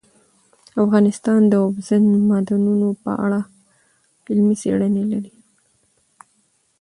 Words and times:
افغانستان 0.83 1.39
د 1.47 1.53
اوبزین 1.65 2.03
معدنونه 2.29 2.87
په 3.03 3.11
اړه 3.25 3.39
علمي 4.29 4.55
څېړنې 4.61 5.03
لري. 5.11 5.33